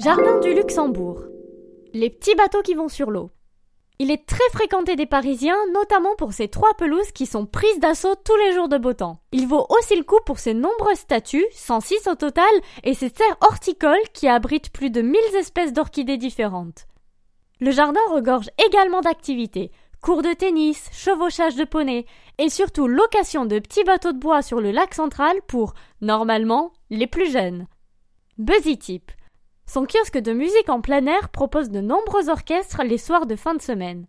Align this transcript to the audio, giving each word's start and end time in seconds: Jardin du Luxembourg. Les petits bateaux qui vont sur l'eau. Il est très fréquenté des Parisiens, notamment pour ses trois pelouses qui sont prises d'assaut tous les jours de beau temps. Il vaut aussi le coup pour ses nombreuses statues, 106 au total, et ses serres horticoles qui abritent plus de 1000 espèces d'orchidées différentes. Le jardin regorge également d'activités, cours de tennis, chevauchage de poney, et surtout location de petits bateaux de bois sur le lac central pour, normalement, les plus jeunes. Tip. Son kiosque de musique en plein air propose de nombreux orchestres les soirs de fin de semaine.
Jardin 0.00 0.38
du 0.38 0.54
Luxembourg. 0.54 1.22
Les 1.92 2.08
petits 2.08 2.36
bateaux 2.36 2.62
qui 2.62 2.74
vont 2.74 2.88
sur 2.88 3.10
l'eau. 3.10 3.30
Il 3.98 4.12
est 4.12 4.26
très 4.26 4.48
fréquenté 4.52 4.94
des 4.94 5.06
Parisiens, 5.06 5.58
notamment 5.74 6.14
pour 6.14 6.32
ses 6.32 6.46
trois 6.46 6.72
pelouses 6.74 7.10
qui 7.10 7.26
sont 7.26 7.46
prises 7.46 7.80
d'assaut 7.80 8.14
tous 8.14 8.36
les 8.36 8.52
jours 8.52 8.68
de 8.68 8.78
beau 8.78 8.92
temps. 8.92 9.18
Il 9.32 9.48
vaut 9.48 9.66
aussi 9.70 9.96
le 9.96 10.04
coup 10.04 10.20
pour 10.24 10.38
ses 10.38 10.54
nombreuses 10.54 10.98
statues, 10.98 11.44
106 11.50 12.06
au 12.06 12.14
total, 12.14 12.44
et 12.84 12.94
ses 12.94 13.08
serres 13.08 13.36
horticoles 13.40 14.08
qui 14.14 14.28
abritent 14.28 14.70
plus 14.70 14.90
de 14.90 15.02
1000 15.02 15.18
espèces 15.34 15.72
d'orchidées 15.72 16.16
différentes. 16.16 16.86
Le 17.58 17.72
jardin 17.72 18.00
regorge 18.10 18.50
également 18.68 19.00
d'activités, 19.00 19.72
cours 20.00 20.22
de 20.22 20.32
tennis, 20.32 20.88
chevauchage 20.92 21.56
de 21.56 21.64
poney, 21.64 22.06
et 22.38 22.50
surtout 22.50 22.86
location 22.86 23.46
de 23.46 23.58
petits 23.58 23.82
bateaux 23.82 24.12
de 24.12 24.18
bois 24.18 24.42
sur 24.42 24.60
le 24.60 24.70
lac 24.70 24.94
central 24.94 25.36
pour, 25.48 25.74
normalement, 26.00 26.72
les 26.88 27.08
plus 27.08 27.32
jeunes. 27.32 27.66
Tip. 28.80 29.10
Son 29.70 29.84
kiosque 29.84 30.16
de 30.16 30.32
musique 30.32 30.70
en 30.70 30.80
plein 30.80 31.04
air 31.04 31.28
propose 31.28 31.68
de 31.68 31.82
nombreux 31.82 32.30
orchestres 32.30 32.82
les 32.84 32.96
soirs 32.96 33.26
de 33.26 33.36
fin 33.36 33.54
de 33.54 33.60
semaine. 33.60 34.06